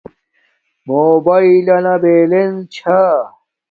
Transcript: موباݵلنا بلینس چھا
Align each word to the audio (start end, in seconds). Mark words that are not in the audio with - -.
موباݵلنا 0.87 1.93
بلینس 2.03 2.55
چھا 2.75 3.01